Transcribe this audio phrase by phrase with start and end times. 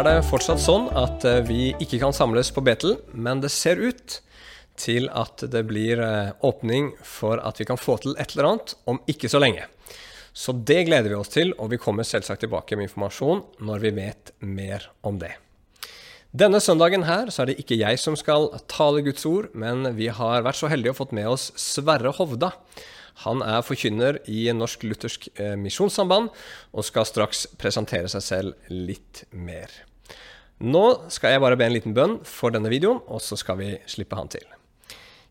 [0.00, 3.76] er det fortsatt sånn at eh, vi ikke kan samles på Betel, men det ser
[3.76, 4.14] ut
[4.80, 8.72] til at det blir eh, åpning for at vi kan få til et eller annet
[8.88, 9.66] om ikke så lenge.
[10.32, 13.92] Så det gleder vi oss til, og vi kommer selvsagt tilbake med informasjon når vi
[13.98, 15.34] vet mer om det.
[16.32, 20.08] Denne søndagen her så er det ikke jeg som skal tale Guds ord, men vi
[20.08, 22.54] har vært så heldige å fått med oss Sverre Hovda.
[23.26, 26.32] Han er forkynner i Norsk Luthersk eh, Misjonssamband
[26.72, 29.89] og skal straks presentere seg selv litt mer.
[30.60, 33.70] Nå skal jeg bare be en liten bønn for denne videoen, og så skal vi
[33.88, 34.44] slippe han til.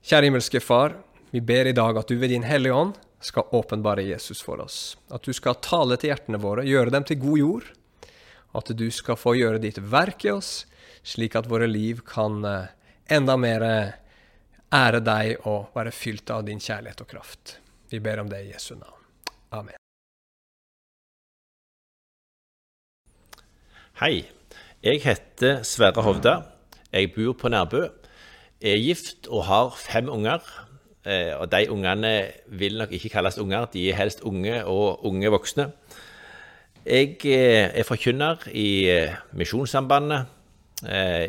[0.02, 0.96] Kjære himmelske Far,
[1.30, 4.98] vi ber i dag at du ved Din Hellige Ånd skal åpenbare Jesus for oss.
[5.14, 7.68] At du skal tale til hjertene våre, gjøre dem til god jord.
[8.58, 10.64] At du skal få gjøre ditt verk i oss,
[11.06, 12.72] slik at våre liv kan eh,
[13.14, 13.94] enda mer eh,
[14.74, 17.60] ære deg og være fylt av din kjærlighet og kraft.
[17.94, 18.98] Vi ber om det i Jesu navn.
[19.54, 19.78] Amen.
[24.02, 24.24] Hei,
[24.84, 26.36] jeg heter Sverre Hovda.
[26.94, 27.82] Jeg bor på Nærbø.
[28.62, 30.40] Jeg er gift og har fem unger.
[31.06, 35.32] Eh, og de ungene vil nok ikke kalles unger, de er helst unge og unge
[35.32, 35.72] voksne.
[36.86, 40.36] Jeg eh, er forkynner i eh, Misjonssambandet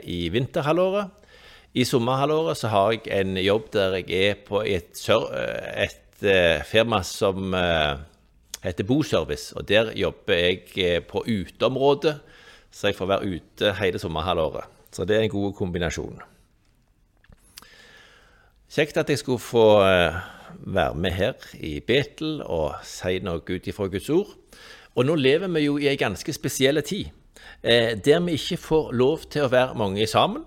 [0.07, 1.11] i vinterhalvåret.
[1.75, 6.23] I sommerhalvåret så har jeg en jobb der jeg er på et, et
[6.70, 7.55] firma som
[8.62, 9.57] heter Boservice.
[9.57, 12.20] og Der jobber jeg på uteområdet,
[12.71, 14.69] så jeg får være ute hele sommerhalvåret.
[14.91, 16.21] Så det er en god kombinasjon.
[18.71, 20.19] Kjekt at jeg skulle få eh,
[20.67, 24.37] være med her i Betel og si noe ut ifra Guds ord.
[24.95, 27.11] Og nå lever vi jo i ei ganske spesiell tid,
[27.63, 30.43] der vi ikke får lov til å være mange sammen.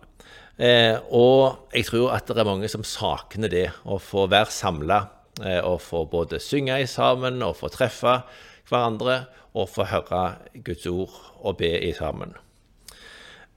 [1.09, 4.99] og jeg tror at det er mange som savner det, å få være samla
[5.41, 8.19] Eh, og få både synge sammen og få treffe
[8.69, 10.23] hverandre og få høre
[10.65, 12.33] Guds ord og be i sammen.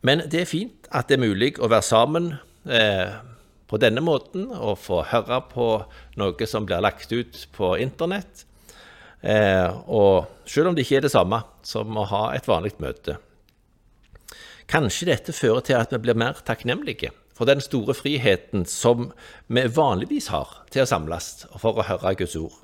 [0.07, 2.35] Men det er fint at det er mulig å være sammen
[2.69, 3.17] eh,
[3.67, 5.69] på denne måten og få høre på
[6.21, 8.45] noe som blir lagt ut på internett.
[9.21, 13.17] Eh, og selv om det ikke er det samme som å ha et vanlig møte.
[14.71, 19.11] Kanskje dette fører til at vi blir mer takknemlige for den store friheten som
[19.47, 22.55] vi vanligvis har til å samles for å høre Guds ord,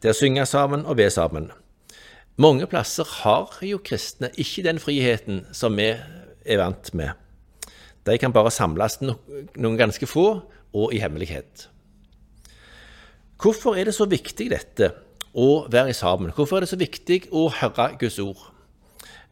[0.00, 1.50] til å synge sammen og be sammen.
[2.38, 7.16] Mange plasser har jo kristne ikke den friheten som vi er vant med.
[8.06, 10.28] De kan bare samles noen ganske få,
[10.78, 11.66] og i hemmelighet.
[13.40, 14.90] Hvorfor er det så viktig dette
[15.32, 16.34] å være sammen?
[16.36, 18.42] Hvorfor er det så viktig å høre Guds ord?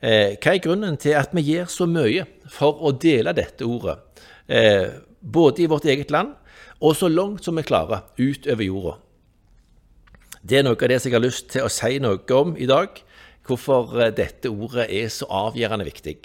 [0.01, 3.99] Eh, hva er grunnen til at vi gjør så mye for å dele dette ordet?
[4.47, 4.89] eh,
[5.21, 6.35] både i vårt eget land
[6.81, 8.97] og så langt som vi klarer utover jorda.
[10.47, 13.01] Det er noe av det jeg har lyst til å si noe om i dag,
[13.47, 16.19] hvorfor eh, dette ordet er så avgjørende viktig.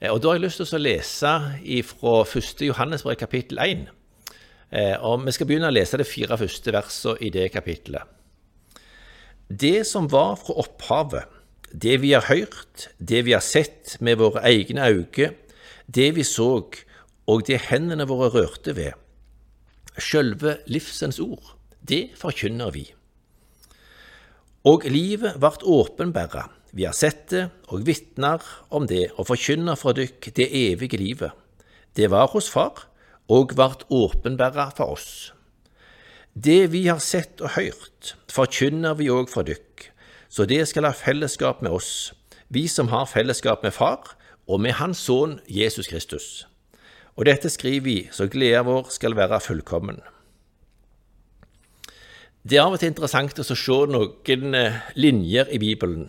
[0.00, 1.34] Eh, og Da har jeg lyst til å lese
[1.86, 2.64] fra 1.
[2.66, 3.84] Johannesbrev kapittel 1.
[4.72, 8.02] Eh, og Vi skal begynne å lese de fire første versene i det kapittelet.
[9.46, 11.28] Det som var fra opphavet,
[11.70, 15.34] det vi har hørt, det vi har sett med våre egne øyne,
[15.86, 16.66] det vi så,
[17.30, 18.98] og det hendene våre rørte ved,
[19.98, 22.88] sjølve livsens ord, det forkynner vi.
[24.62, 29.90] Og livet vart åpenbæra, vi har sett det og vitner om det og forkynner fra
[29.96, 31.32] dykk det evige livet.
[31.96, 32.86] Det var hos Far
[33.28, 35.32] og vart åpenbæra for oss.
[36.32, 39.90] Det vi har sett og hørt, forkynner vi òg fra dykk,
[40.30, 42.14] så det skal ha fellesskap med oss,
[42.48, 44.14] vi som har fellesskap med Far
[44.46, 46.46] og med Hans Sønn Jesus Kristus.
[47.18, 49.98] Og dette skriver vi så gleda vår skal være fullkommen.
[52.42, 56.08] Det er av og til interessant å se noen eh, linjer i Bibelen.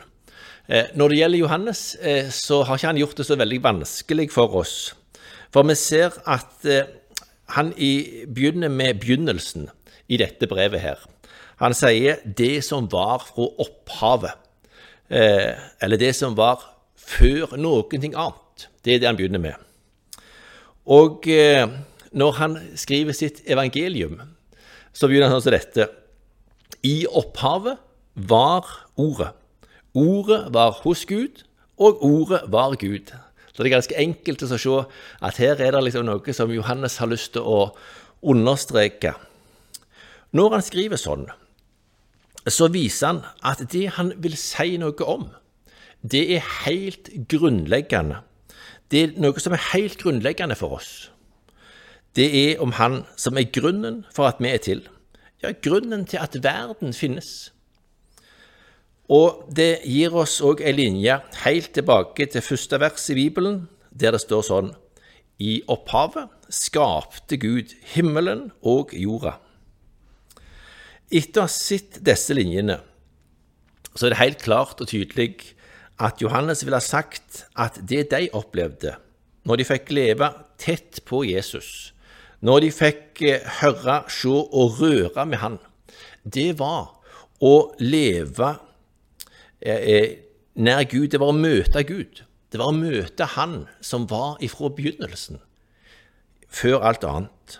[0.65, 4.25] Eh, når det gjelder Johannes, eh, så har ikke han gjort det så veldig vanskelig
[4.33, 4.73] for oss.
[5.53, 6.65] For vi ser at
[7.53, 9.67] han begynner med begynnelsen
[10.09, 10.97] i dette brevet her.
[11.61, 14.33] Han sier 'det som var fra opphavet',
[15.11, 16.65] eller 'det som var
[16.97, 18.67] før noen ting annet'.
[18.83, 19.53] Det er det han begynner med.
[20.87, 21.21] Og
[22.11, 24.21] når han skriver sitt evangelium,
[24.91, 26.02] så begynner han sånn som dette.
[26.83, 27.79] I opphavet
[28.15, 28.67] var
[28.99, 29.31] Ordet.
[29.93, 31.43] Ordet var hos Gud,
[31.77, 33.13] og Ordet var Gud.
[33.53, 34.75] Så det er ganske enkelt å se
[35.21, 37.71] at her er det liksom noe som Johannes har lyst til å
[38.21, 39.13] understreke.
[40.33, 41.27] Når han skriver sånn,
[42.49, 45.29] så viser han at det han vil si noe om,
[46.03, 48.23] det er helt grunnleggende
[48.93, 50.89] det er noe som er helt grunnleggende for oss.
[52.13, 54.83] Det er om Han som er grunnen for at vi er til.
[55.43, 57.51] Ja, grunnen til at verden finnes.
[59.11, 64.15] Og det gir oss òg ei linje helt tilbake til første vers i Bibelen, der
[64.15, 64.71] det står sånn
[65.43, 69.35] I opphavet skapte Gud himmelen og jorda.
[71.11, 72.79] Etter å ha sett disse linjene,
[73.93, 75.35] så er det helt klart og tydelig
[76.01, 78.95] at Johannes ville ha sagt at det de opplevde
[79.43, 81.92] når de fikk leve tett på Jesus,
[82.43, 85.57] når de fikk eh, høre, se og røre med han,
[86.23, 86.91] det var
[87.43, 88.53] å leve
[89.65, 90.17] Eh, eh,
[90.55, 92.23] nær Gud, det var å møte Gud.
[92.51, 95.39] Det var å møte Han som var ifra begynnelsen,
[96.51, 97.59] før alt annet.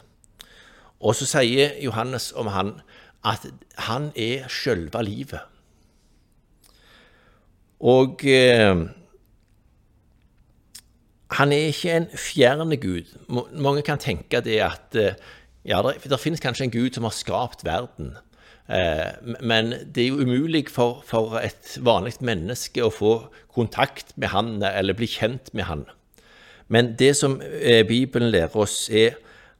[0.99, 2.75] Og så sier Johannes om han
[3.23, 3.47] at
[3.87, 5.47] han er sjølve livet.
[7.79, 8.83] Og eh,
[11.37, 13.09] han er ikke en fjerne Gud.
[13.53, 15.17] Mange kan tenke det at eh,
[15.65, 18.15] ja, det finnes kanskje en Gud som har skapt verden.
[18.69, 23.13] Eh, men det er jo umulig for, for, et vanlig menneske å få
[23.53, 25.85] kontakt med han eller bli kjent med han.
[26.67, 29.17] Men det som eh, Bibelen lærer oss, er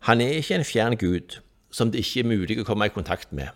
[0.08, 1.40] han er ikke en fjern Gud
[1.74, 3.50] som det ikke er mulig å komme i kontakt med.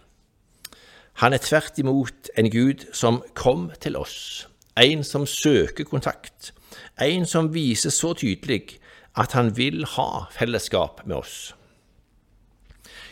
[1.21, 4.47] Han er tvert imot en Gud som kom til oss,
[4.77, 6.51] en som søker kontakt,
[7.01, 8.77] en som viser så tydelig
[9.17, 11.37] at han vil ha fellesskap med oss.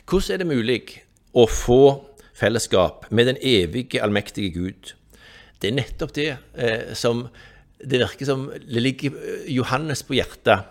[0.06, 0.82] Hvordan er det mulig
[1.36, 1.82] å få
[2.36, 4.94] fellesskap med den evige, allmektige Gud.
[5.62, 7.28] Det er nettopp det eh, som
[7.80, 9.16] det virker som det ligger
[9.52, 10.66] Johannes på hjertet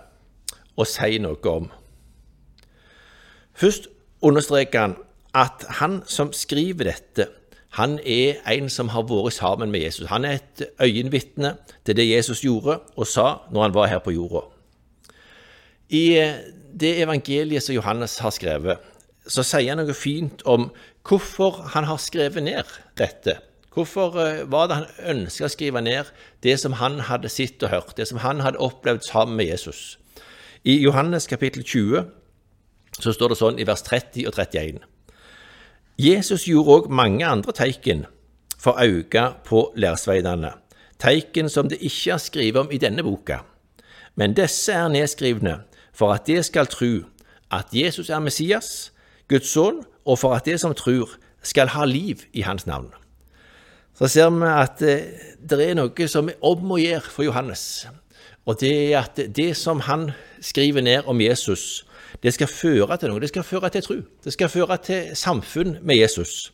[0.74, 1.68] å si noe om.
[3.54, 3.88] Først
[4.24, 4.96] understreker han
[5.36, 7.28] at han som skriver dette,
[7.74, 10.06] han er en som har vært sammen med Jesus.
[10.06, 11.56] Han er et øyenvitne
[11.86, 14.44] til det Jesus gjorde og sa når han var her på jorda.
[15.90, 16.36] I eh,
[16.70, 18.78] det evangeliet som Johannes har skrevet,
[19.26, 20.68] så sier han noe fint om
[21.08, 23.40] hvorfor han har skrevet ned dette.
[23.74, 26.14] Hvorfor eh, var det han ønska å skrive ned
[26.46, 29.98] det som han hadde sett og hørt, det som han hadde opplevd sammen med Jesus?
[30.62, 32.06] I Johannes kapittel 20
[33.02, 34.84] så står det sånn i vers 30 og 31.
[35.98, 38.06] Jesus gjorde òg mange andre teiken
[38.58, 40.50] for øye på lærsveidene,
[40.98, 43.38] teiken som det ikke er skrevet om i denne boka.
[44.16, 45.60] Men disse er nedskrivne
[45.92, 47.04] for at de skal tru
[47.50, 48.92] at Jesus er Messias,
[49.28, 51.10] Guds sønn, og for at de som tror,
[51.42, 52.90] skal ha liv i hans navn.
[53.94, 57.86] Så ser vi at eh, det er noe som er om å gjøre for Johannes.
[58.46, 60.10] Og det er at det som han
[60.42, 61.84] skriver ned om Jesus,
[62.24, 63.20] det skal føre til noe.
[63.20, 63.96] Det skal føre til tro.
[64.24, 66.52] Det skal føre til samfunn med Jesus.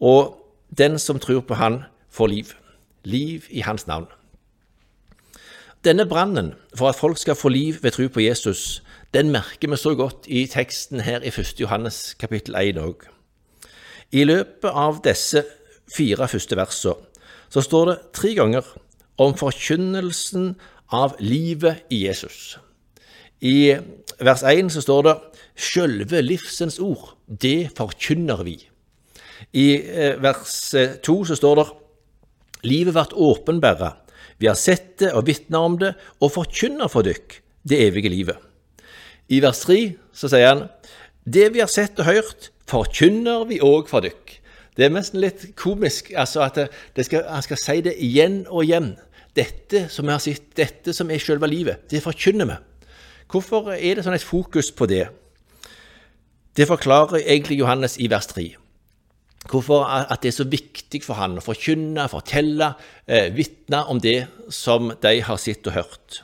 [0.00, 0.36] Og
[0.78, 2.52] den som tror på han, får liv.
[3.04, 4.06] Liv i hans navn.
[5.84, 8.82] Denne brannen for at folk skal få liv ved tro på Jesus,
[9.14, 11.60] den merker vi så godt i teksten her i 1.
[11.60, 13.06] Johannes kapittel 1 òg.
[14.12, 15.44] I løpet av disse
[15.90, 16.94] fire første versene
[17.50, 18.66] så står det tre ganger
[19.18, 20.56] om forkynnelsen
[20.92, 22.58] av livet i Jesus.
[23.40, 23.76] I
[24.18, 25.14] vers 1 så står det
[25.56, 28.64] 'Sjølve livsens ord, det forkynner vi'.
[29.52, 31.66] I eh, vers 2 så står det
[32.64, 33.96] 'Livet vart åpenbæra,
[34.38, 38.40] vi har sett det og vitner om det, og forkynner for dykk det evige livet'.
[39.28, 40.68] I vers 3 så sier han
[41.26, 44.40] det vi har sett og hørt, forkynner vi òg for dykk.
[44.76, 46.58] Det er nesten litt komisk altså at
[47.00, 48.94] skal, han skal si det igjen og igjen.
[49.36, 52.56] Dette som vi har sett, dette som er selve livet, det forkynner vi.
[53.30, 55.08] Hvorfor er det sånn et fokus på det?
[56.56, 58.46] Det forklarer egentlig Johannes i vers 3.
[59.50, 62.72] Hvorfor at det er så viktig for han å forkynne, fortelle,
[63.06, 66.22] eh, vitne om det som de har sett og hørt.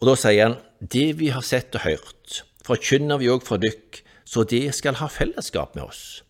[0.00, 4.02] Og da sier han det vi har sett og hørt, forkynner vi òg for dykk,
[4.24, 6.22] så det skal ha fellesskap med oss.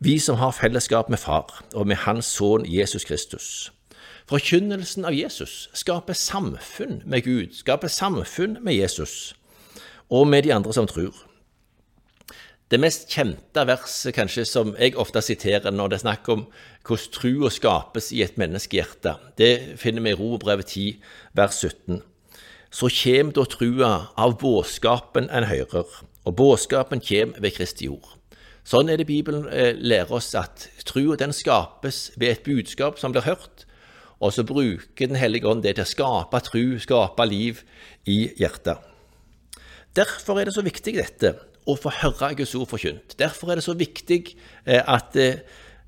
[0.00, 3.72] Vi som har fellesskap med Far og med Hans Sønn Jesus Kristus.
[4.28, 9.34] Forkynnelsen av Jesus skaper samfunn med Gud, skaper samfunn med Jesus
[10.12, 11.16] og med de andre som tror.
[12.68, 16.44] Det mest kjente verset kanskje som jeg ofte siterer når det er snakk om
[16.84, 21.00] hvordan trua skapes i et menneskehjerte, det finner vi i Romerbrevet 10,
[21.36, 22.02] vers 17
[22.70, 25.88] så kjem da trua av budskapen en hører,
[26.28, 28.14] og budskapen kjem ved Kristi ord.
[28.68, 33.14] Sånn er det Bibelen eh, lærer oss at trua den skapes ved et budskap som
[33.14, 33.64] blir hørt,
[34.18, 37.62] og så bruker Den hellige ånd det til å skape tru, skape liv
[38.06, 38.78] i hjertet.
[39.94, 41.34] Derfor er det så viktig dette,
[41.68, 43.14] å få høre Guds ord forkynt.
[43.18, 44.22] Derfor er det så viktig
[44.64, 45.42] eh, at eh,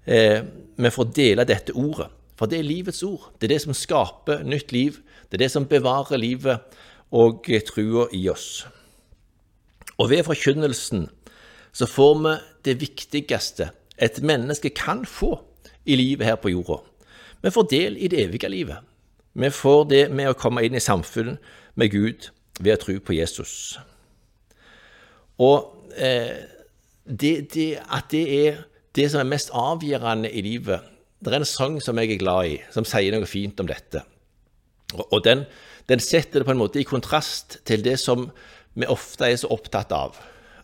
[0.06, 0.42] eh
[0.80, 2.08] vi får dele dette ordet.
[2.36, 3.32] For det er livets ord.
[3.38, 5.00] Det er det som skaper nytt liv.
[5.28, 6.60] Det er det som bevarer livet
[7.12, 8.64] og trua i oss.
[9.98, 11.08] Og ved forkynnelsen
[11.72, 12.34] så får vi
[12.64, 13.70] det viktigste
[14.00, 15.34] et menneske kan få
[15.84, 16.80] i livet her på jorda.
[17.40, 18.78] Vi får del i det evige livet.
[19.32, 21.36] Vi får det med å komme inn i samfunn
[21.78, 22.30] med Gud
[22.60, 23.78] ved å tro på Jesus.
[25.40, 26.44] Og eh,
[27.04, 28.62] det, det, at det er
[28.96, 30.82] det som er mest avgjørende i livet
[31.20, 34.00] Det er en sang som jeg er glad i, som sier noe fint om dette.
[34.96, 35.44] Og, og den,
[35.88, 38.30] den setter det på en måte i kontrast til det som
[38.72, 40.16] vi ofte er så opptatt av.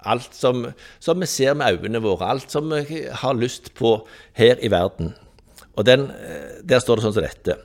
[0.07, 0.65] Alt som,
[1.03, 3.99] som, vi ser med øynene våre, alt som vi har lyst på
[4.39, 5.13] her i verden.
[5.77, 7.59] Og den, eh, Der står det sånn som dette.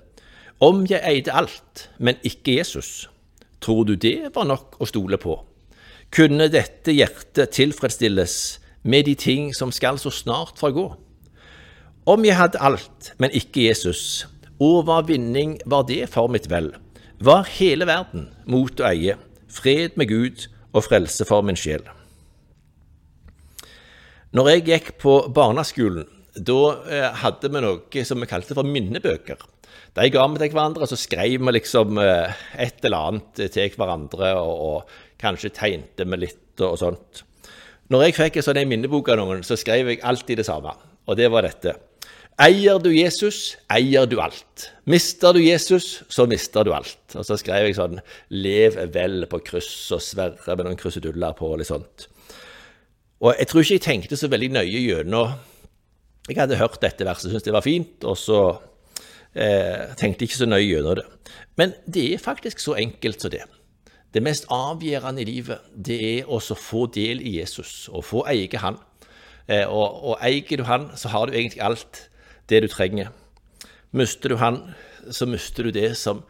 [0.62, 3.08] Om jeg eide alt, men ikke Jesus,
[3.60, 5.39] tror du det var nok å stole på?
[6.12, 10.98] Kunne dette hjertet tilfredsstilles med de ting som skal så snart forgå?
[12.06, 14.27] Om jeg hadde alt, men ikke Jesus,
[14.60, 16.75] og hva vinning var det for mitt vel?
[17.22, 19.18] Var hele verden mot å eie,
[19.50, 21.82] fred med Gud og frelse for min sjel?
[24.32, 29.42] Når jeg gikk på barneskolen, da eh, hadde vi noe som vi kalte for minnebøker.
[29.98, 33.76] De ga vi til hverandre, og så skrev vi liksom eh, et eller annet til
[33.76, 37.26] hverandre, og, og kanskje tegnte vi litt og sånt.
[37.92, 40.72] Når jeg fikk en sånn minnebok av noen, så skrev jeg alltid det samme,
[41.04, 41.76] og det var dette.
[42.42, 44.72] Eier du Jesus, eier du alt.
[44.90, 47.04] Mister du Jesus, så mister du alt.
[47.14, 48.00] Og så skrev jeg sånn
[48.34, 52.08] Lev vel på kryss og sverre med noen kruseduller på og litt sånt.
[53.22, 55.36] Og jeg tror ikke jeg tenkte så veldig nøye gjennom
[56.30, 58.42] Jeg hadde hørt dette verset, syntes det var fint, og så
[59.34, 61.08] eh, tenkte jeg ikke så nøye gjennom det.
[61.58, 63.42] Men det er faktisk så enkelt som det.
[64.13, 68.60] Det mest avgjørende i livet, det er å få del i Jesus, og få eie
[68.60, 68.78] Han.
[69.48, 72.10] Eh, og, og eier du Han, så har du egentlig alt
[72.50, 73.10] det du trenger.
[73.92, 74.62] Mister du Han,
[75.10, 76.22] så mister du det som,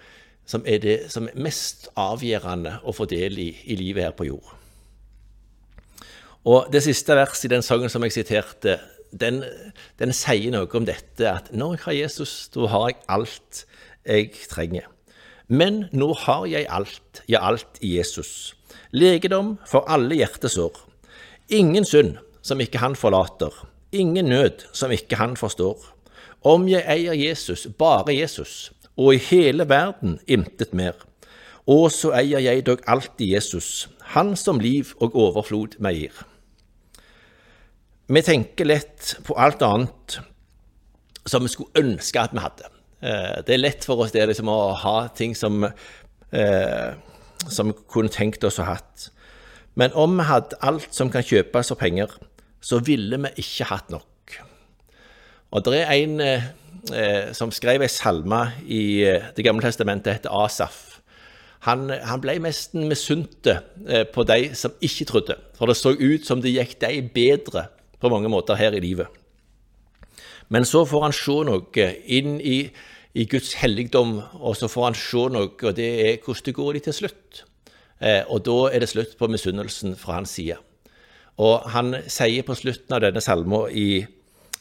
[0.45, 4.29] som er det som er mest avgjørende å få del i i livet her på
[4.29, 4.55] jord.
[6.45, 8.79] Og det siste verset i den sangen som jeg siterte,
[9.12, 9.44] den,
[10.00, 13.63] den sier noe om dette, at når jeg har Jesus, da har jeg alt
[14.08, 14.88] jeg trenger.
[15.51, 18.53] Men nå har jeg alt, ja, alt i Jesus.
[18.96, 20.77] Legedom for alle hjertesår.
[21.51, 23.51] Ingen synd som ikke han forlater.
[23.91, 25.75] Ingen nød som ikke han forstår.
[26.48, 30.96] Om jeg eier Jesus, bare Jesus, og i hele verden intet mer.
[31.68, 36.15] Og så eier jeg dog alltid Jesus, Han som liv og overflod meg gir.
[38.12, 40.18] Vi tenker lett på alt annet
[41.30, 42.68] som vi skulle ønske at vi hadde.
[43.00, 46.89] Eh, det er lett for oss det liksom, å ha ting som, eh,
[47.48, 49.08] som vi kunne tenkt oss å ha hatt.
[49.80, 52.12] Men om vi hadde alt som kan kjøpes for penger,
[52.60, 54.36] så ville vi ikke hatt nok.
[55.56, 60.36] Og det er en eh, som skrev ei salme i eh, Det gamle testamentet, heter
[60.36, 60.98] Asaf.
[61.63, 66.27] Han, han ble nesten misunt eh, på de som ikke trodde, for det så ut
[66.27, 67.70] som det gikk de bedre
[68.01, 69.08] på mange måter her i livet.
[70.51, 72.58] Men så får han se noe inn i,
[73.13, 76.74] i Guds helligdom, og så får han se noe, og det er hvordan det går
[76.74, 77.43] de til slutt.
[78.01, 80.58] Eh, og da er det slutt på misunnelsen fra hans side.
[81.41, 84.03] Og han sier på slutten av denne salmen i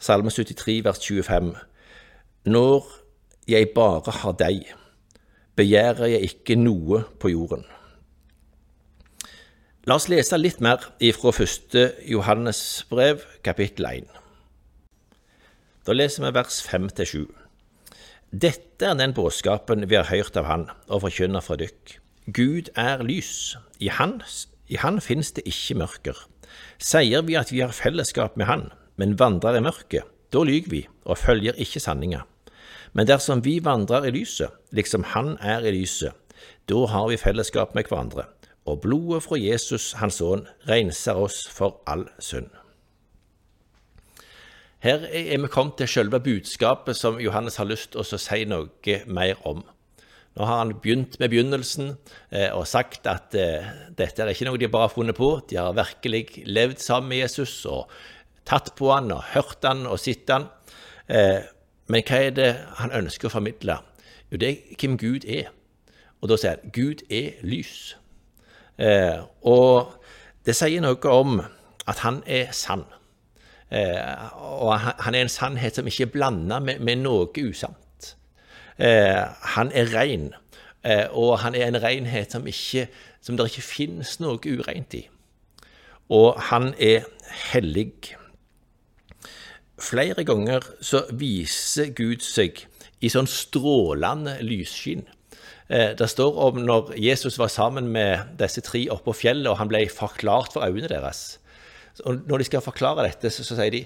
[0.01, 1.51] Salme 73, vers 25.
[2.49, 2.87] Når
[3.49, 4.63] jeg bare har deg,
[5.59, 7.67] begjærer jeg ikke noe på jorden.
[9.89, 11.73] La oss lese litt mer ifra 1.
[12.05, 14.09] Johannes brev, kapittel 1.
[15.87, 17.23] Da leser vi vers 5-7.
[18.29, 21.95] Dette er den budskapen vi har hørt av Han og forkynner fra dykk.
[22.29, 23.55] Gud er lys.
[23.81, 24.19] I Han,
[24.69, 26.19] i han finnes det ikke mørker.
[26.77, 28.67] Sier vi at vi har fellesskap med Han,
[29.01, 32.21] men vandrer i mørket, da lyver vi og følger ikke sanninga.
[32.93, 36.13] Men dersom vi vandrer i lyset, liksom Han er i lyset,
[36.69, 38.27] da har vi fellesskap med hverandre
[38.65, 42.49] og blodet fra Jesus, hans sønn, renser oss for all synd.
[44.81, 48.97] Her er vi kommet til selve budskapet som Johannes har lyst til å si noe
[49.05, 49.61] mer om.
[50.33, 51.91] Nå har han begynt med begynnelsen
[52.31, 55.33] eh, og sagt at eh, dette er ikke noe de bare har funnet på.
[55.49, 57.91] De har virkelig levd sammen med Jesus og
[58.47, 60.47] tatt på han og hørt han og sett han.
[61.11, 61.43] Eh,
[61.91, 63.81] men hva er det han ønsker å formidle?
[64.31, 65.51] Jo, det er hvem Gud er.
[66.23, 67.97] Og da sier han Gud er lys.
[68.81, 69.93] Eh, og
[70.45, 71.37] det sier noe om
[71.89, 72.85] at han er sann.
[73.71, 78.15] Eh, og han er en sannhet som ikke er blanda med, med, noe usant.
[78.77, 79.21] Eh,
[79.55, 79.93] han er
[80.83, 82.47] eh, og han er en renhet som,
[83.21, 85.05] som det ikke finnes noe ureint i.
[86.11, 87.07] Og han er
[87.53, 88.17] hellig.
[89.79, 92.65] Flere ganger så viser Gud seg
[93.01, 95.07] i sånn strålende lysskinn.
[95.71, 99.71] Eh, det står om når Jesus var sammen med disse tre oppå fjellet, og han
[99.71, 101.39] ble forklart for øynene deres.
[102.03, 103.85] Og når de skal forklare dette, så, så sier de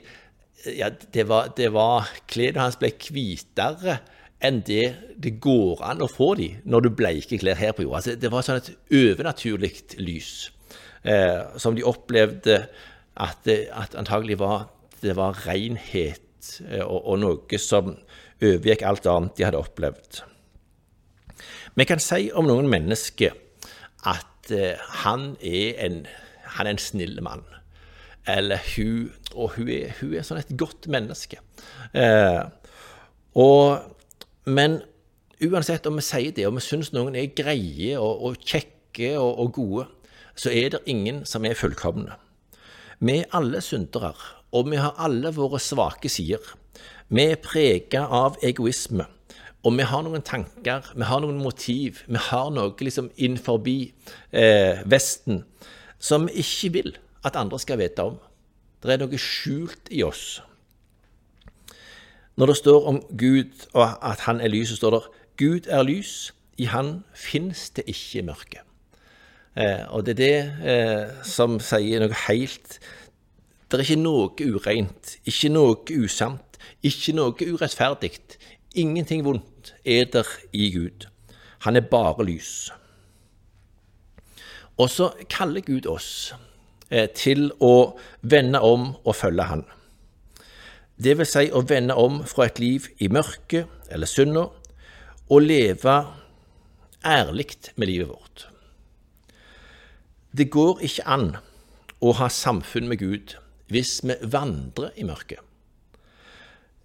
[0.74, 4.00] ja, det var, det var Klærne hans ble hvitere
[4.46, 4.86] enn det
[5.22, 8.02] det går an å få de når du bleiker klær her på jorda.
[8.02, 10.32] Altså, det var sånn et overnaturlig lys
[11.06, 12.64] eh, som de opplevde
[13.16, 14.68] at, det, at antagelig var,
[15.02, 17.94] det var renhet eh, og, og, noe som
[18.42, 20.26] overgikk alt annet de hadde opplevd.
[21.76, 23.36] Vi kan si om noen mennesker
[24.08, 26.06] at eh, han, er en,
[26.58, 27.44] han er en snill mann.
[28.28, 31.42] Eller hun Og hun er, hun er sånn et godt menneske.
[31.94, 32.46] Eh,
[33.36, 33.92] og
[34.46, 34.80] men
[35.44, 39.32] uansett om vi sier det, og vi syns noen er greie og, og kjekke og,
[39.42, 39.88] og, gode,
[40.38, 42.16] så er det ingen som er fullkomne.
[43.04, 44.14] Vi er alle syndere,
[44.56, 46.54] og vi har alle våre svake sider.
[47.10, 49.10] Vi er prega av egoisme.
[49.66, 54.84] Og vi har noen tanker, vi har noen motiv, vi har noe liksom innenfor eh,
[54.86, 55.44] Vesten
[56.00, 58.20] som vi ikke vil at andre skal vite om.
[58.84, 60.44] Det er noe skjult i oss
[62.36, 65.02] når det står om Gud og at han er lys, så står det
[65.38, 68.62] Gud er lys, i han fins det ikke mørke.
[69.56, 70.38] Eh, og det er det
[70.72, 72.80] eh, som sier noe helt
[73.72, 78.20] Det er ikke noe ureint, ikke noe usant, ikke noe urettferdig.
[78.76, 81.08] Ingenting vondt er der i Gud.
[81.64, 82.72] Han er bare lys.
[84.78, 86.34] Og så kaller Gud oss
[86.92, 89.64] eh, til å vende om og følge Han.
[90.96, 94.46] Det vil si å vende om fra et liv i mørket eller synda
[95.26, 95.96] og leve
[97.06, 98.48] ærlig med livet vårt.
[100.36, 101.28] Det går ikke an
[102.04, 103.38] å ha samfunn med Gud
[103.72, 105.40] hvis vi vandrer i mørket.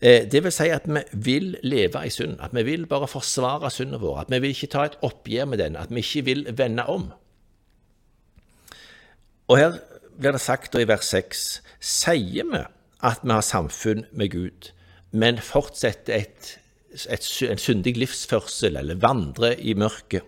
[0.00, 3.70] Eh, det vil si at vi vil leve i synd, at vi vil bare forsvare
[3.70, 6.46] synden vår, at vi vil ikke ta et oppgjør med den, at vi ikke vil
[6.56, 7.10] vende om.
[9.48, 9.76] Og her
[10.20, 11.44] blir det sagt i vers 6
[11.80, 12.62] sier vi
[13.00, 14.70] at vi har samfunn med Gud,
[15.12, 16.52] men fortsetter et,
[17.08, 20.24] et, en syndig livsførsel eller vandrer i mørket.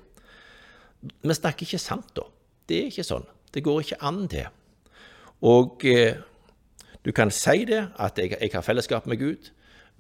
[1.01, 2.27] Vi snakker ikke sant da.
[2.69, 3.25] Det er ikke sånn.
[3.53, 4.47] Det går ikke an, det.
[5.45, 6.21] Og eh,
[7.05, 9.51] du kan si det, at jeg, jeg, har fellesskap med Gud,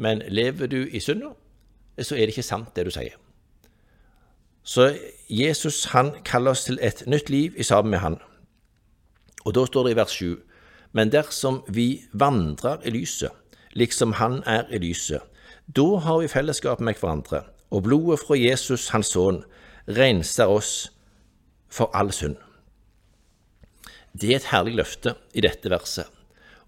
[0.03, 1.33] men lever du i synda,
[2.01, 3.15] så er det ikke sant, det du sier.
[4.63, 4.93] Så
[5.31, 8.17] Jesus han kaller oss til et nytt liv i sammen med han.
[9.47, 10.37] Og da står det i vers 7
[10.93, 13.33] men dersom vi vandrer i lyset,
[13.73, 15.21] liksom Han er i lyset,
[15.67, 19.45] da har vi fellesskap med hverandre, og blodet fra Jesus, Hans Sønn,
[19.89, 20.93] renser oss
[21.73, 22.37] for all synd.
[24.13, 26.05] Det er et herlig løfte i dette verset,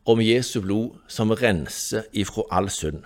[0.09, 3.05] om Jesu blod som renser ifra all synd.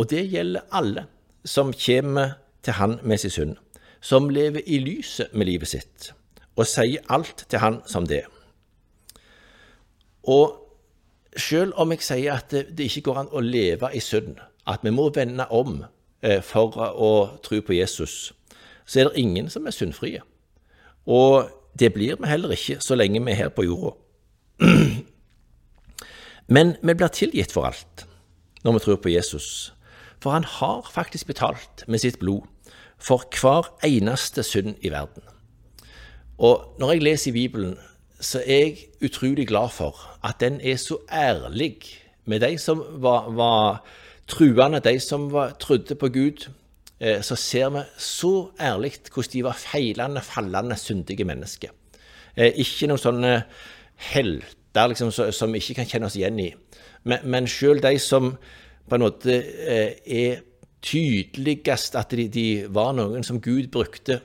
[0.00, 1.04] Og det gjelder alle
[1.44, 3.56] som kommer til Han med sin synd,
[4.00, 6.12] som lever i lyset med livet sitt,
[6.56, 8.22] og sier alt til Han som det.
[10.24, 10.56] Og
[11.36, 14.90] selv om jeg sier at det, ikke går an å leve i synd, at vi
[14.90, 15.84] må vende om
[16.22, 17.12] eh, for å
[17.44, 18.32] tro på Jesus,
[18.86, 20.22] så er det ingen som er syndfrie.
[21.06, 23.92] Og det blir vi heller ikke så lenge vi er her på jorda.
[26.54, 28.06] Men vi blir tilgitt for alt
[28.64, 29.72] når vi tror på Jesus,
[30.22, 32.46] for han har faktisk betalt med sitt blod
[33.00, 35.22] for hver eneste synd i verden.
[36.38, 37.78] Og når jeg leser i Bibelen,
[38.20, 41.76] så er jeg utrolig glad for at den er så ærlig
[42.24, 43.84] med de som var, var
[44.28, 46.48] truende, de som var, trodde på Gud.
[47.00, 51.70] Eh, så ser vi så ærlig hvordan de var feilende, fallende, syndige mennesker.
[52.36, 53.34] Eh, ikke noen sånne
[54.12, 56.50] helter liksom, som vi ikke kan kjenne oss igjen i.
[57.04, 58.34] Men, men selv de som
[58.90, 60.42] på en måte eh, er
[60.82, 64.20] tydeligst at de, de var noen som Gud brukte,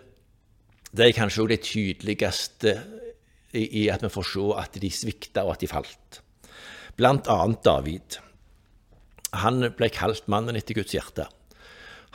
[0.96, 2.76] det er kanskje òg det tydeligste
[3.56, 6.22] i at vi får se at de svikta og at de falt.
[6.96, 8.18] Blant annet David.
[9.36, 11.28] Han ble kalt mannen etter Guds hjerte.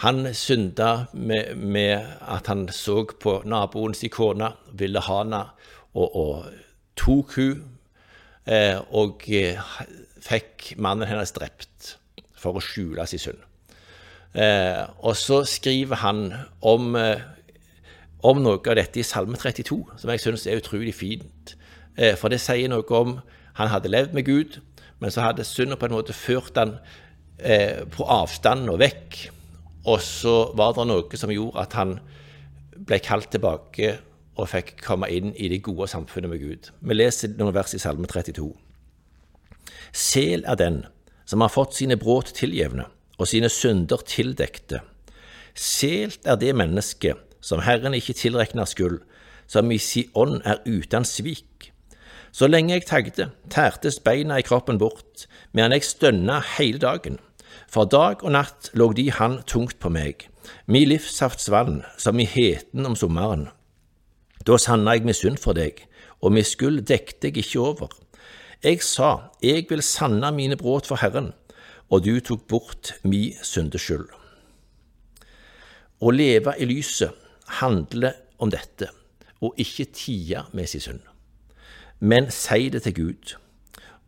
[0.00, 5.42] Han synda med, med at han så på naboen sin kone, ville ha henne,
[5.92, 6.46] og, og
[6.96, 7.64] tok hun,
[8.48, 9.60] eh, og eh,
[10.24, 11.99] fikk mannen hennes drept
[12.40, 13.44] for å skjule sin synd.
[14.34, 16.24] Eh, og så skriver han
[16.62, 17.22] om eh,
[18.26, 21.54] om noe av dette i Salme 32, som jeg syns er utrolig fint.
[21.96, 23.18] Eh, for det sier noe om
[23.56, 24.60] han hadde levd med Gud,
[25.00, 26.76] men så hadde synden på en måte ført han
[27.38, 29.20] eh, på avstand og vekk.
[29.88, 31.96] Og så var det noe som gjorde at han
[32.76, 33.96] ble kalt tilbake
[34.40, 36.70] og fikk komme inn i det gode samfunnet med Gud.
[36.80, 38.50] Vi leser noen vers i Salme 32.
[39.96, 40.82] Sel er den
[41.30, 42.88] som har fått sine brudd tiljevne
[43.20, 44.80] og sine synder tildekte.
[45.54, 48.98] Selt er det mennesket som Herren ikke tilregner skyld,
[49.46, 51.70] som i si ånd er uten svik.
[52.32, 57.18] Så lenge jeg tagde, tærtes beina i kroppen bort, medan jeg stønna hele dagen.
[57.70, 60.26] For dag og natt lå de han tungt på meg,
[60.66, 63.48] mi livssaftsvann som i heten om sommeren.
[64.46, 65.82] Da sanna jeg synd for deg,
[66.22, 67.90] og mi skyld dekte jeg ikke over.
[68.60, 71.30] Jeg sa, jeg vil sanna mine brudd for Herren,
[71.88, 74.10] og du tok bort mi syndeskyld.
[76.04, 77.16] Å leve i lyset
[77.60, 78.90] handler om dette,
[79.40, 81.00] og ikke tie med sin synd,
[82.04, 83.32] men si det til Gud.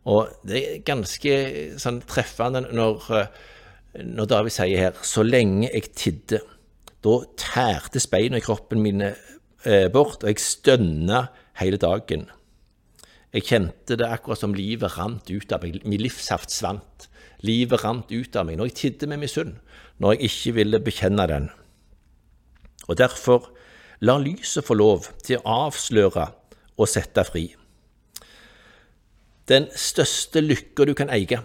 [0.05, 1.33] Og det er ganske
[1.81, 3.09] sånn treffende når,
[4.05, 6.43] når David sier her så lenge jeg tidde,
[7.01, 9.15] da tærtes beina i kroppen mine
[9.65, 11.25] eh, bort, og jeg stønna
[11.57, 12.29] hele dagen.
[13.33, 17.07] Jeg kjente det akkurat som livet rant ut av meg, min livssaft svant.
[17.41, 19.55] Livet rant ut av meg når jeg tidde med misunn,
[19.97, 21.49] når jeg ikke ville bekjenne den.
[22.87, 23.49] Og derfor,
[24.03, 26.27] la lyset få lov til å avsløre
[26.77, 27.47] og sette fri.
[29.49, 31.41] Den største lykka du kan eie,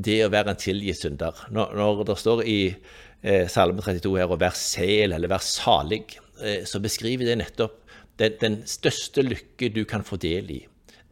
[0.00, 1.36] det er å være en tilgitt synder.
[1.52, 6.02] Når, når det står i eh, Salme 32 her å være sel eller være salig,
[6.40, 7.78] eh, så beskriver det nettopp
[8.20, 10.60] den, den, største lykke du kan få del i.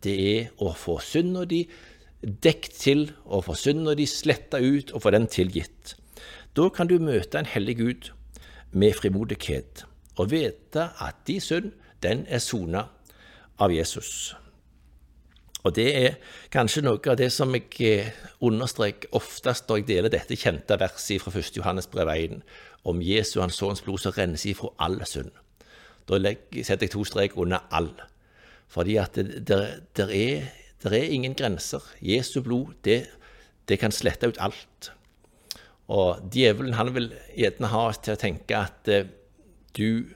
[0.04, 1.64] Det er å få synda di
[2.22, 5.94] dekt til, å få synda di sletta ut og få den tilgitt.
[6.56, 8.10] Da kan du møte en hellig Gud
[8.72, 9.84] med frimodighet
[10.18, 12.84] og vite at din synd, den er sona
[13.58, 14.34] av Jesus.
[15.66, 16.18] Og det er
[16.54, 21.22] kanskje noe av det som jeg eh, understreker oftest når jeg deler dette kjente verset
[21.22, 21.56] fra 1.
[21.58, 22.38] Johannes brev 1
[22.88, 25.32] om Jesu hans sønns blod som renser ifra all synd.
[26.08, 27.90] Da setter jeg to strek under all.
[28.68, 29.26] Fordi at det,
[29.96, 30.48] det, er,
[30.84, 31.84] er, ingen grenser.
[32.04, 33.06] Jesu blod, det,
[33.68, 34.92] det kan slette ut alt.
[35.88, 39.08] Og djevelen han vil gjerne ha oss til å tenke at eh,
[39.76, 40.12] du,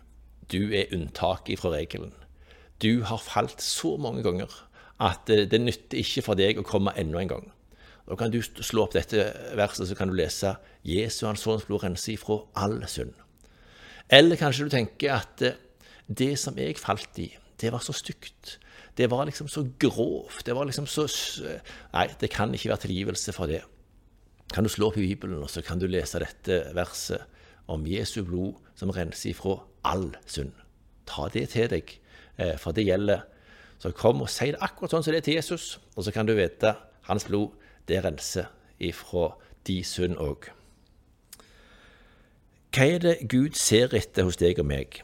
[0.52, 2.12] du er unntaket fra regelen.
[2.82, 4.52] Du har falt så mange ganger
[5.02, 7.50] at det, det nytter ikke for deg å komme enda en gang.
[8.08, 11.84] Da kan du slå opp dette verset, så kan du lese Jesu hans sønns blod
[11.84, 13.14] renser ifra all synd.
[14.12, 15.56] Eller kanskje du tenker at eh,
[16.06, 17.30] det som jeg falt i,
[17.62, 18.58] det var så stygt.
[18.98, 20.44] Det var liksom så grovt.
[20.46, 21.06] Det var liksom så
[21.94, 23.62] Nei, det kan ikke være tilgivelse for det.
[24.52, 27.22] Kan du slå opp i Bibelen, og så kan du lese dette verset
[27.72, 30.52] om Jesu blod som renser ifra all synd.
[31.08, 31.94] Ta det til deg,
[32.38, 33.22] eh, for det gjelder
[33.82, 36.28] så kom og si det akkurat sånn som det er til Jesus, og så kan
[36.28, 36.76] du vite
[37.08, 37.56] hans blod,
[37.90, 38.46] det renser
[38.78, 39.32] ifra
[39.66, 40.52] de synd òg.
[42.72, 45.00] Hva er det Gud ser etter hos deg og meg?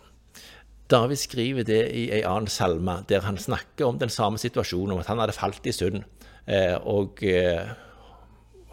[0.89, 5.03] David skriver det i en annen salme, der han snakker om den samme situasjonen, om
[5.03, 6.03] at han hadde falt i synd
[6.49, 7.69] eh, og eh,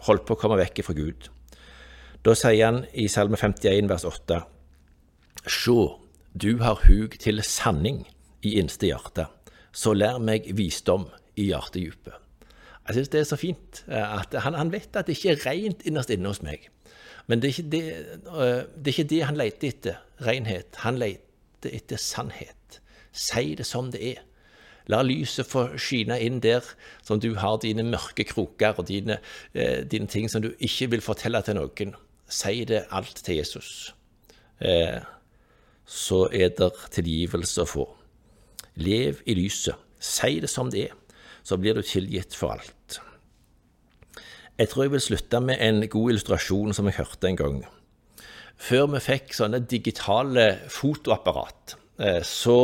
[0.08, 1.28] holdt på å komme vekk fra Gud.
[2.24, 4.40] Da sier han i Salme 51 vers 8.:
[5.46, 5.80] Sjå,
[6.32, 8.06] du har hug til sanning
[8.42, 9.28] i innste hjerte
[9.76, 11.04] så lær meg visdom
[11.36, 12.22] i hjertedypet.
[12.86, 15.42] Jeg syns det er så fint eh, at han, han, vet at det ikke er
[15.42, 16.68] rent innerst inne hos meg.
[17.26, 17.84] Men det er, ikke det,
[18.78, 20.78] det er ikke det han leter etter, renhet.
[20.84, 21.25] Han leter
[21.74, 22.80] etter sannhet.
[23.12, 24.22] Si det som det er.
[24.86, 26.64] La lyset få skine inn der
[27.02, 29.18] som du har dine mørke kroker og dine,
[29.54, 31.94] eh, dine ting som du ikke vil fortelle til noen.
[32.28, 33.94] Si det alt til Jesus.
[34.60, 35.00] Eh,
[35.86, 37.86] så er det tilgivelse å få.
[38.76, 39.74] Lev i lyset.
[39.98, 40.94] Si det som det er,
[41.42, 43.00] så blir du tilgitt for alt.
[44.58, 47.58] Jeg tror jeg vil slutte med en god illustrasjon som jeg hørte en gang.
[48.56, 52.58] Før vi fikk sånne digitale fotoapparat, eh, så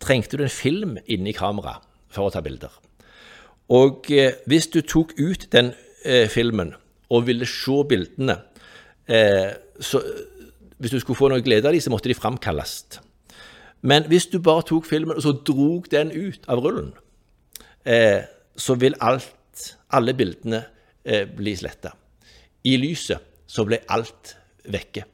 [0.00, 2.72] trengte du en film inni kameraet for å ta bilder.
[3.72, 5.72] Og eh, hvis du tok ut den
[6.04, 6.74] eh, filmen
[7.10, 8.38] og ville se bildene,
[9.10, 9.98] så
[10.78, 13.00] hvis du skulle få noe glede av dem, så måtte de framkalles.
[13.82, 16.92] Men hvis du bare tok filmen og så drog den ut av rullen,
[18.54, 20.60] så vil alt, alle bildene
[21.34, 21.90] bli sletta.
[22.70, 24.36] I lyset så ble alt
[24.68, 25.04] vekke.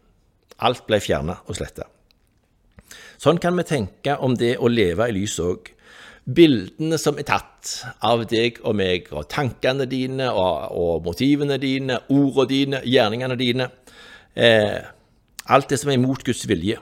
[0.67, 1.87] Alt ble fjerna og sletta.
[3.21, 5.71] Sånn kan vi tenke om det å leve i lyset òg.
[6.27, 7.71] Bildene som er tatt
[8.05, 13.69] av deg og meg, og tankene dine og, og motivene dine, ordene dine, gjerningene dine
[14.35, 14.81] eh,
[15.47, 16.81] Alt det som er imot Guds vilje,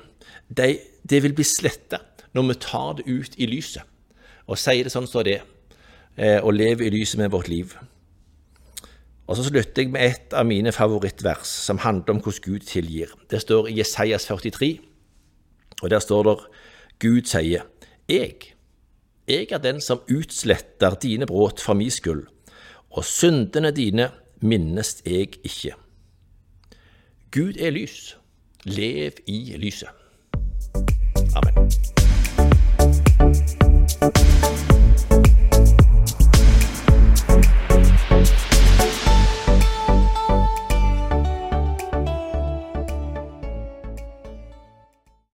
[0.48, 1.98] de det vil bli sletta
[2.32, 3.84] når vi tar det ut i lyset
[4.48, 5.44] og sier det sånn som det er,
[6.16, 7.72] eh, og lever i lyset med vårt liv.
[9.26, 13.12] Og så slutter jeg med et av mine favorittvers som handler om hvordan Gud tilgir.
[13.30, 14.78] Det står i Jesajas 43,
[15.82, 16.36] og der står det
[17.00, 17.64] Gud sier,
[18.08, 18.52] Jeg,
[19.28, 22.26] jeg er den som utsletter dine brudd for min skyld,
[22.90, 24.10] og syndene dine
[24.40, 25.74] minnes jeg ikke.
[27.32, 28.16] Gud er lys.
[28.64, 29.88] Lev i lyset.
[31.36, 31.93] Amen.